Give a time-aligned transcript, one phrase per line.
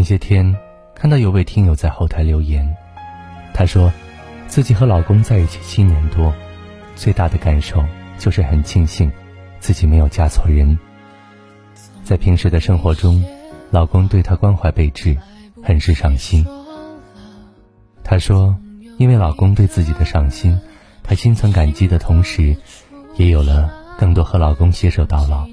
[0.00, 0.56] 前些天
[0.94, 2.74] 看到有位听友在后台留言，
[3.52, 3.92] 他说，
[4.48, 6.32] 自己和老公在一起七年多，
[6.96, 7.84] 最大的感受
[8.18, 9.12] 就是很庆幸
[9.60, 10.78] 自己没有嫁错人。
[12.02, 13.22] 在平时的生活中，
[13.70, 15.18] 老公对她关怀备至，
[15.62, 16.46] 很是上心。
[18.02, 18.56] 她说，
[18.96, 20.58] 因为老公对自己的上心，
[21.02, 22.56] 她心存感激的同时，
[23.16, 25.46] 也有了更多和老公携手到老，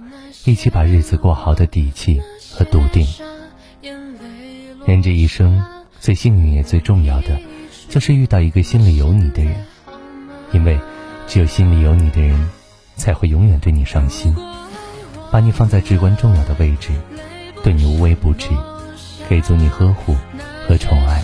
[0.45, 2.21] 一起把日子过好的底气
[2.53, 3.05] 和笃定。
[4.87, 5.61] 人这一生
[5.99, 7.37] 最幸运也最重要的，
[7.89, 9.53] 就是遇到一个心里有你的人，
[10.53, 10.79] 因为
[11.27, 12.49] 只有心里有你的人，
[12.95, 14.33] 才会永远对你上心，
[15.29, 16.91] 把你放在至关重要的位置，
[17.65, 18.47] 对你无微不至，
[19.27, 20.15] 给足你呵护
[20.65, 21.21] 和宠爱。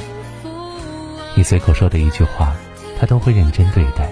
[1.34, 2.54] 你随口说的一句话，
[3.00, 4.10] 他都会认真对待，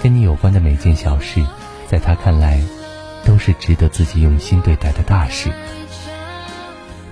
[0.00, 1.44] 跟你有关的每件小事，
[1.88, 2.60] 在他看来，
[3.24, 5.50] 都是值得自己用心对待的大事。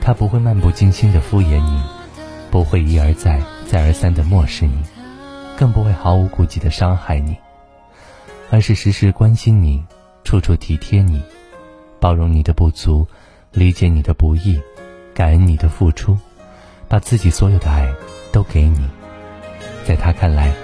[0.07, 1.83] 他不会漫不经心的敷衍你，
[2.49, 4.81] 不会一而再、再而三的漠视你，
[5.59, 7.37] 更不会毫无顾忌的伤害你，
[8.49, 9.85] 而是时时关心你，
[10.23, 11.21] 处处体贴你，
[11.99, 13.05] 包容你的不足，
[13.51, 14.63] 理解你的不易，
[15.13, 16.17] 感恩你的付出，
[16.87, 17.93] 把自己所有的爱
[18.31, 18.89] 都给你。
[19.85, 20.55] 在他看来，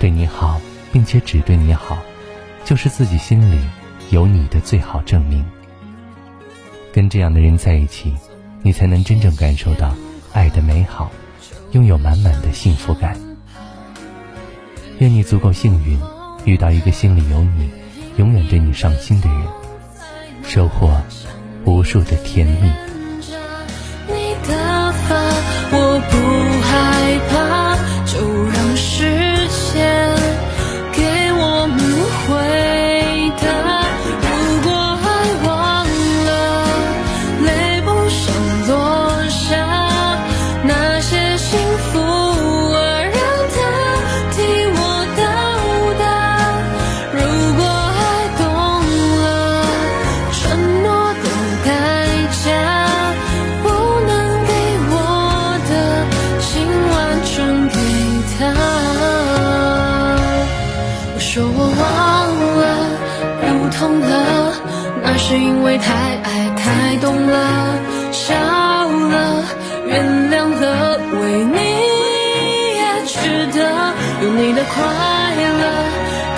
[0.00, 0.60] 对你好，
[0.92, 1.98] 并且只对你好，
[2.64, 3.64] 就是自己心里
[4.10, 5.46] 有你的最好证明。
[6.92, 8.12] 跟这样的人在一起。
[8.62, 9.94] 你才能真正感受到
[10.32, 11.10] 爱的美好，
[11.72, 13.16] 拥有满满的幸福感。
[14.98, 15.98] 愿你足够幸运，
[16.44, 17.70] 遇到一个心里有你、
[18.16, 19.38] 永远对你上心的人，
[20.42, 21.00] 收获
[21.64, 22.72] 无数的甜蜜。
[25.70, 26.16] 我不
[26.66, 27.57] 害怕，
[65.28, 67.78] 是因为太爱太懂了，
[68.12, 69.44] 笑了，
[69.86, 71.58] 原谅了，为你
[72.78, 74.82] 也值得用你的快
[75.60, 75.64] 乐。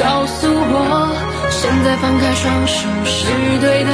[0.01, 1.15] 告诉我，
[1.53, 3.31] 现在放开双手是
[3.61, 3.93] 对的，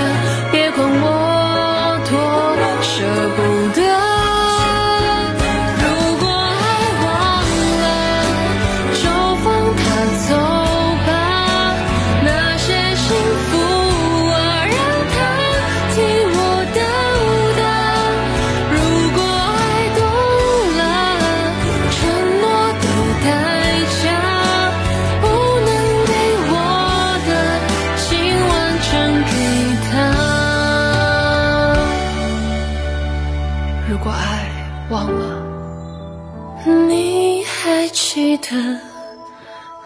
[34.88, 38.56] 忘了，你还记得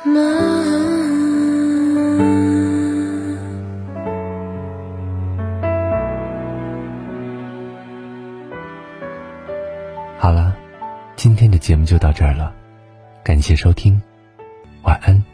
[0.05, 0.21] 吗？
[10.19, 10.55] 好了，
[11.17, 12.53] 今天的节目就到这儿了，
[13.25, 13.99] 感谢收听，
[14.83, 15.30] 晚安。